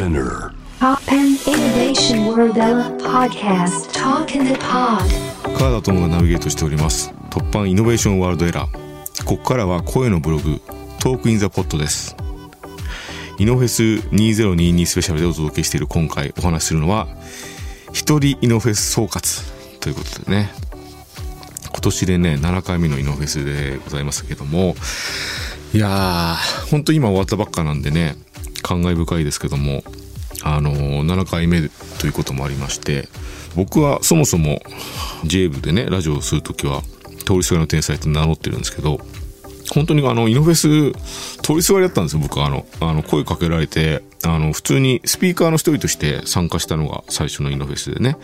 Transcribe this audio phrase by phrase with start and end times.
[0.00, 0.54] Spinear.
[0.78, 2.54] Toppan Innovation World
[3.02, 3.92] Podcast.
[3.92, 5.04] Talk in the Pod.
[5.58, 7.12] 川田十夢がナビゲートしております。
[7.28, 10.58] Toppan Innovation World Era ここからは声のブログ。
[11.00, 12.16] Talk in the Pod です。
[13.38, 17.06] イノフェス2022スペシャルでお届けしている今回お話しするのは
[17.92, 20.50] 一人イノフェス総括ということでね。
[21.72, 24.76] 今年でね7回目のイノフェスでございますけども。
[25.74, 28.16] いやー本当今終わったばっかなんでね
[28.70, 29.82] 感慨深いですけども
[30.44, 33.08] あの7回目ということもありまして
[33.56, 34.60] 僕はそもそも
[35.24, 36.82] J 部でねラジオをする時は
[37.26, 39.00] 通りすがりの天才って名乗ってるんですけど
[39.74, 40.92] 本当にあのイノフェス
[41.42, 42.46] 通りすがりだったんですよ僕は。
[42.46, 48.16] あのあの声かけられてあの普通にスピーカーの一人として参加したのが最初のイノフェスでね。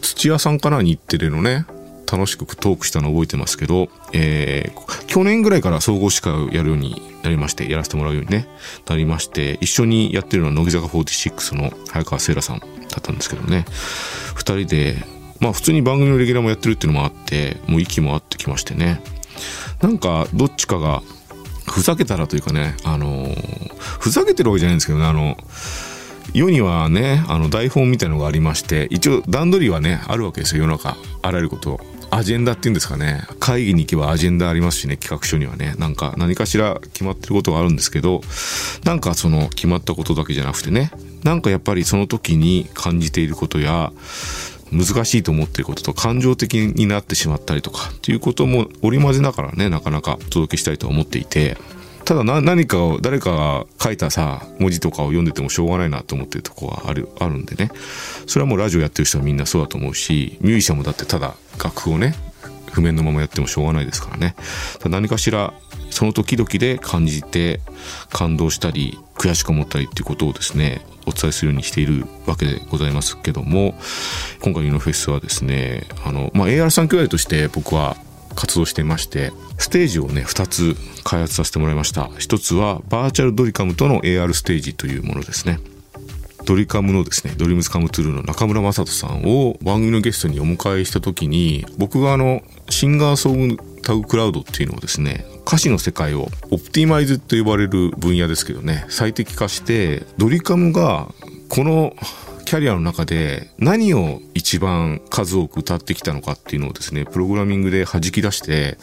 [0.00, 1.64] 土屋さんかな日テレのね。
[2.10, 8.46] 楽しくトークしたのを覚えてますけど、えー、去年ぐらいから総合司会をやるようになりまして、やらせてもらうようにね、
[8.88, 13.64] なりまして、一緒にやってるのは乃木坂46の早川聖羅さんだったんですけどね、
[14.34, 14.96] 二人で、
[15.40, 19.00] まあ普通に番組のレギュラーもやってるっていうのもあって、もう息も合ってきましてね、
[19.82, 21.02] なんかどっちかが、
[21.68, 23.66] ふざけたらというかね、あのー
[24.06, 25.36] ふざけてるわけじゃないんですけどね、あの、
[26.32, 30.96] 世にはね、あの台本みたいのがありまして、一応段取りはね、あるわけですよ、世の中。
[31.22, 31.80] あらゆること。
[32.16, 33.24] アジェンダっていうんですかね。
[33.40, 35.74] 会議に行けばアジェンダありますしね、企画書にはね。
[35.78, 38.22] なんか何かしら決まってることがあるんですけど、
[38.84, 40.90] なんかその決まったことだけじゃなくてね、
[41.24, 43.92] なんかやっぱりその時に感じていることや、
[44.72, 51.56] 難しいと思っていることと感情的になってしまったりとかっていうことも織り交ぜながらねなかなかお届けしたいと思っていて
[52.06, 57.68] ただな何かを誰かが書いたさ文字とかを読んでてもしょうがないなと思ってるとこはあるあるんでね。
[58.28, 62.14] それはもうラジオやってる人はみんなそうだと思うしミュージシャンもだってただ楽譜をね
[62.70, 64.36] 譜面のままやってもしょうがないですからね。
[64.84, 65.52] 何かしら
[65.90, 67.60] その時々で感じて
[68.12, 73.74] 感動したり悔しく思ったりっていうことをですねお伝えするようにしているわけでございますけども
[74.42, 77.96] 今回のフェスはですねあの、まあ、AR3 兄弟として僕は
[78.36, 82.10] 活動していましてステージをね2つ開発させてもらいました。
[82.18, 85.58] 一つはバーチャルドリカムとの AR ステージというものですね。
[86.46, 101.08] ドリカムのですね、 Dreams Come True の中村正人さんを番組のゲストにお迎えした時に、僕があの、 Singer Song Tag Cloud っていうのをですね、歌詞の世界を optimize と呼ばれる分野ですけどね、最適化して、ドリカムが
[101.48, 101.96] この
[102.46, 108.78] キャリアの中で何を一番数多く歌ってきたのかっていうのをですね、プログラミングで弾き出して、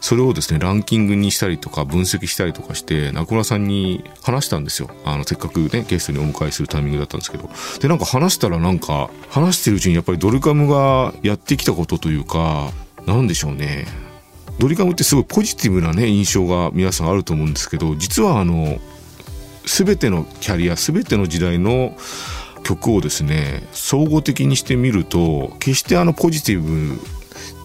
[0.00, 4.90] それをですね、ランキングにしたりとか分析したりとかして、中村さんに話したんですよ。
[5.04, 7.50] あの、せっかくね、ゲストにお迎えするタイミングだったんですけど。
[7.80, 12.70] で、なんか話したらなんか、話してるうちにやっぱりドリカムがやってきたことというか、
[13.06, 13.86] なんでしょうね。
[14.60, 18.78] ドリカムってすごいポジティブなね、印象が皆さんあると思うんですけど、実はあの、
[19.66, 21.96] すべてのキャリア、すべての時代の
[22.70, 27.00] 曲をですね、総合的にしてみると、決してあのポジティブ、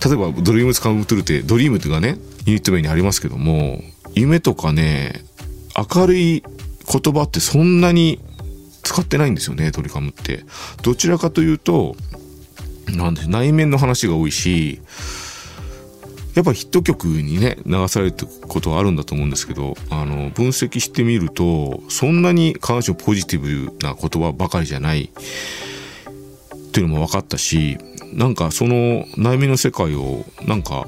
[0.04, 3.82] 例えば Dreams Come True って、 dream っていうかね、ユニット名にありますけども、
[4.16, 5.24] 夢とかね、
[5.94, 6.44] 明るい
[6.92, 8.20] 言葉ってそんなに
[8.82, 10.44] 使ってないんですよね、ドリカムって。
[10.82, 11.96] どちらかというと、
[12.88, 14.82] なんで内面の話が多いし、
[16.36, 27.78] やっぱヒット曲にね、流されてることはあるんだと思うんですけど、あの、分析してみると、そんなに彼女ポジティブな言葉ばかりじゃないっていうのも分かったし、
[28.14, 30.88] なんかその内面の世界をなんか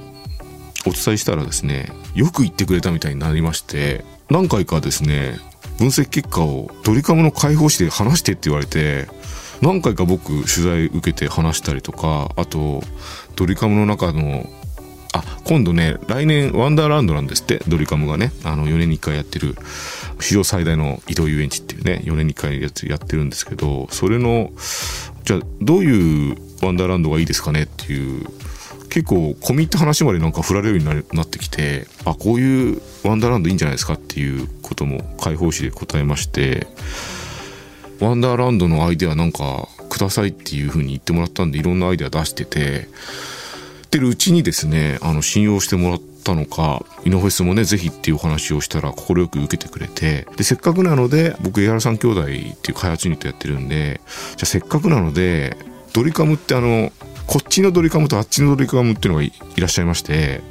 [0.86, 5.40] お伝えしたらですね、よく言ってくれたみたいになりまして、何回かですね、
[5.78, 9.07] 分析結果をドリカムの解放誌で話してって言われて、
[9.62, 12.84] 何回か僕取材受けて話したりとか、あと、
[13.38, 14.46] ドリカムの中の
[15.13, 18.31] あ今度ね来年ワンダーランドなんですってドリカムがね。
[18.44, 19.56] あの4年に1回やってる
[20.19, 24.51] 史上最大の移動遊園地っていうね4年に1回ややってるんですけどそれの
[25.23, 28.25] じゃあどういうワンダーランドがいいですかねっていう
[28.90, 36.68] 結構込み入った話までなんか振られるようにななってきてあこういうワンダーランドいいんじゃないですかっていうことも解放誌で答えまして
[38.00, 42.88] ワンダーランドのアイデアなんかくださいっていう風に言ってもらったんでいろんなアイデア出してて
[43.88, 52.36] ってるうちにですね、あの、信用してもらったのか、イノフェスもね、ぜひっていうお話をしたら快く受けてくれて、で、せっかくなので、僕、江原さん兄弟ってい
[52.72, 54.01] う開発ユニットやってるんで、
[54.36, 55.57] じゃあせっかくなので、
[55.94, 56.92] ドリカムってあの、
[57.25, 60.42] こっちのドリカムとあっちのドリカムっていうのがいらっしゃいまして、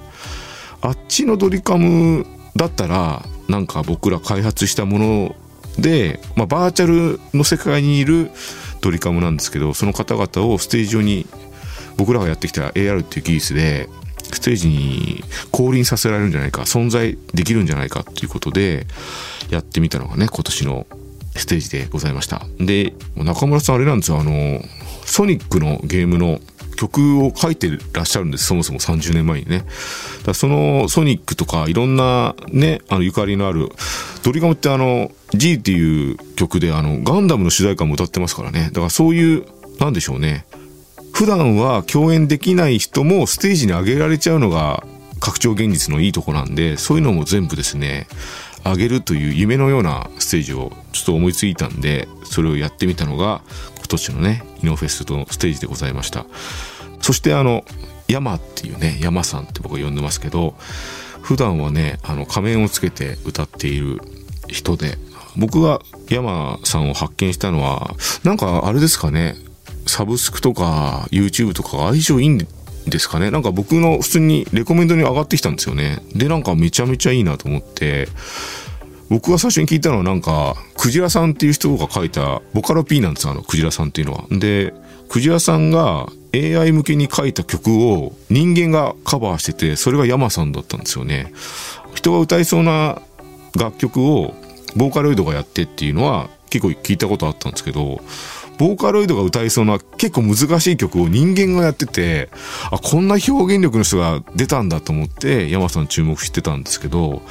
[0.81, 5.37] あっちのドリカムだったら、なんか僕ら開発したもの
[5.79, 8.31] で、まあ、バーチャルの世界にいる
[8.81, 11.27] ドリカムなんですけど、その方々をステージ上に
[11.97, 13.89] 僕らがやってきた AR っていう技術で
[14.33, 18.87] ステージに降臨させられるんじゃないか存在できるんじゃないかっていうことで
[19.51, 20.87] やってみたのがね今年の
[21.39, 22.43] ステージでございました。
[22.59, 24.63] で、中村さんあれなんですよ、あの、
[25.05, 26.41] ソニックのゲームの
[26.77, 29.65] 曲を書いてらっしゃるんです、そもそも30年前にね。
[30.25, 33.71] だそのソニックとかいろんなね、あのゆかりのある、
[34.23, 38.71] ドリガムってあの、G っていう曲であの、ガンダムの主題歌も歌ってますからね。
[38.73, 39.45] だからそういう、
[39.79, 40.47] なんでしょうね。
[41.17, 44.85] 普段は共演できない人もステージに上げられちゃうのが
[45.19, 48.07] 拡張現実のいいとこなんで、そういうのも全部ですね、
[48.65, 53.41] 上げるという夢のようなステージをちょっと思いついたんで、それをやってみたのが、
[53.79, 56.27] 今年のね、イノフェスのステージでございました。
[57.01, 57.65] そしてあの、
[58.09, 60.55] 山っていうね、山さんって僕は呼んでますけど、
[61.23, 64.03] 普段はね、あの仮面をつけて歌っている
[64.49, 64.99] 人で、
[65.35, 65.81] 僕が
[66.11, 69.35] 山さんを発見したのは、なんかあれですかね、
[69.87, 72.47] サブスクとか YouTube とか相性いいん
[72.87, 73.31] ですかね？
[73.31, 75.99] なんか僕の普通にレコメンドに上がってきたんですよね。
[76.15, 78.09] で、なんかめちゃめちゃいいなと思って、
[79.09, 84.25] 僕が最初に聞いたのはなんか、クジラさんっていう人が書いた、ボカロ P なんです、あの、クジラさんっていうのは。
[84.31, 84.75] で、
[85.09, 91.33] クジラさんが AI 向けに書いた曲を人間がカバーしてて、それがヤマさんだったんですよね。
[91.94, 93.00] 人が歌いそうな
[93.55, 94.35] 楽曲を
[94.75, 98.00] ボーカロイドがやってっていうのは結構聞いたことあったんですけど、
[98.58, 102.31] ボーカロイドが歌いそうな結構難しい曲を人間がやってて、
[102.70, 107.23] あ、こんな表現力の人が出たんだと思って、山さん注目してたんですけど、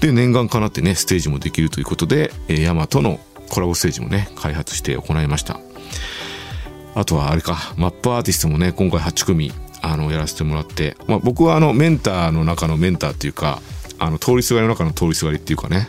[0.00, 5.60] で、念願かなってね、ステージもできるということで、えヤマとのコラボステージもね、開発して行いました。
[6.94, 9.52] あとはあれか、マップアーティストもね、今回8組、
[9.82, 13.60] あの、やらせてもらって、まあ僕はあの、メンターの中のメンターっていうか、
[13.98, 15.88] あの、通りすがりの中の通りすがりっていうかね、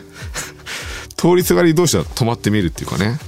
[1.16, 3.18] 通りすがり同士は止まってみるっていうかね、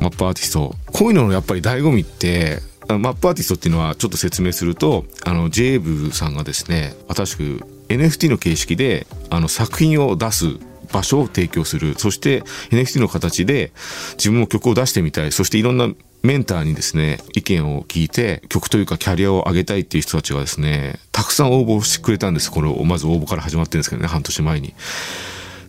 [0.00, 0.74] マップアーティスト。
[0.92, 7.42] こういうののやっぱり醍醐味って、マップアーティストっていうのはちょっと説明すると、あの、ジェーブさんがですね、新しく
[7.88, 10.46] NFT の形式で、あの、作品を出す
[10.92, 11.94] 場所を提供する。
[11.98, 13.72] そして NFT の形で
[14.14, 15.32] 自分も曲を出してみたい。
[15.32, 15.88] そしていろんな
[16.22, 22.50] メンターにですね、意見を聞いて、曲というかキャリアを上げたいっていう人たちがですね、たくさん応募してくれたんです。
[22.50, 24.74] これを、まず応募から始まってるんですけどね、半年前に。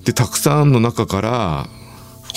[0.03, 1.69] で、たくさんの中から、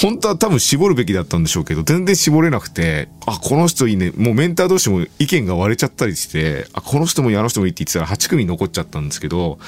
[0.01, 4.13] 本当は多分絞るべきだったんでしょうけど、全然絞れなくて、あ、この人いいね。
[4.17, 9.59] もうメンター同士も意見が割れちゃったりして、あ、この人もいいあの人もいいって言ってたら8組残っちゃったんですけど、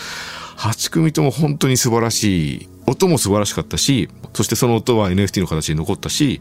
[0.56, 2.68] 8組とも本当に素晴らしい。
[2.88, 6.40] 音も素晴らしかったし、そしてその音は NFT の形で残ったし、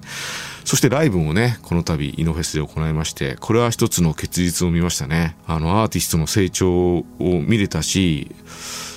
[0.63, 5.35] そしてライブもね、この度イノフェスで行いまして、これは一つの結実を見ましたね。
[5.47, 8.31] あの、アーティストの成長を見れたし、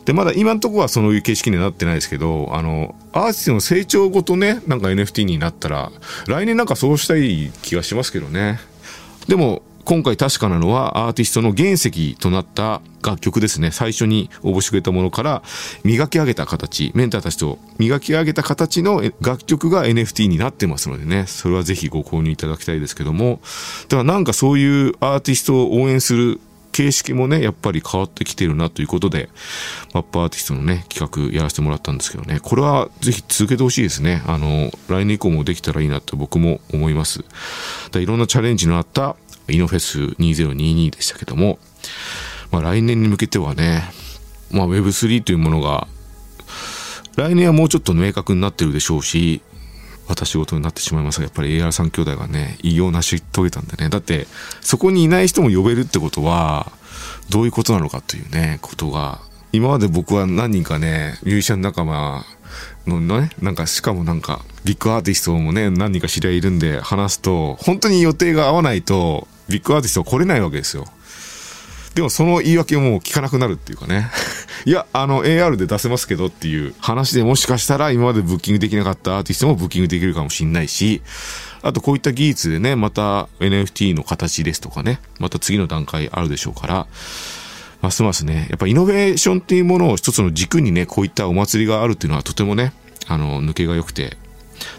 [0.08, 5.92] で、まだ今のところはそういう形式にはなってないですけど、あの、アーティストの成長ごとね、なんか NFT になったら、
[6.26, 8.58] 来年なんかそうしたい気がしますけどね。
[9.28, 13.70] でも、今回確かなのはアーティストの原石となった楽曲ですね。
[13.70, 15.42] 最初に応募してくれたものから
[15.84, 23.40] 磨き上げた形、メンターたちと磨き上げた形の楽曲が NFT になってますのでね、それはぜひご購入いただきたいですけども、
[23.88, 26.40] だからなんかそういうアーティストを応援する
[26.78, 29.28] 形式もね、やっぱり変わってきてるなということで、
[29.94, 34.22] マップアーティストのね、企画やらせてもらったんですけどね、これはぜひ続けてほしいですね。
[34.28, 37.24] あの、来年以降もできたらいいなと僕も思います。
[37.90, 39.16] だいろんなチャレンジのあった
[39.48, 41.58] イノフェス2022でしたけども、
[42.52, 43.82] まあ来年に向けてはね、
[44.52, 45.88] まあ Web3 というものが、
[47.16, 49.42] 来年はもうちょっと明確になってるでしょうし、
[50.08, 53.90] 私事になってしまいますが、やっぱり AR3 兄弟がね、偉業を成し遂げたんでね。
[53.90, 54.26] だって、
[54.62, 56.72] そこにいない人も呼べるってことは、
[57.30, 59.20] どういうことなのかというね、ことが、
[59.52, 62.24] 今まで僕は何人かね、ミュージシャン仲間
[62.86, 70.84] のね、なんか、しかもなんか、ビッグアーティストもね、何人か知り合いいるんで話すと、本当に予定が合わないと、ビッグアーティストは来れないわけですよ。
[71.94, 74.08] でもその言い訳をもう聞かなくなるっていうかね。
[74.64, 81.02] いや、あの AR で出せますけどっていう話でもしかしたら今までブッキングできなかったアーティストもブッキングできるかもしんないし、
[81.62, 86.86] あとこういった技術でね、また NFT の形ですとかね、また次の段階あるでしょうから、
[87.80, 92.72] ますますね、やっぱイノベーションっていうものを一つの軸にね、こういったお祭りがあるっていうのはとてもね、
[93.06, 94.16] あの、抜けが良くて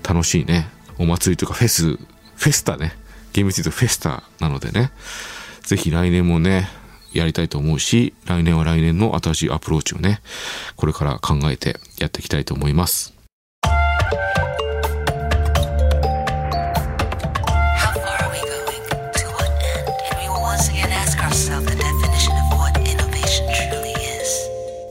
[0.08, 2.94] 楽しいね、お祭りというかフェス、フェスタね、
[3.34, 4.92] 厳密に言うとフェスタなのでね、
[5.64, 6.70] ぜひ来年もね、
[7.14, 10.22] やりたいと思うし、来年は来年の新しいアプローチをね、
[10.76, 13.19] これから考えてやっていきたいと思います。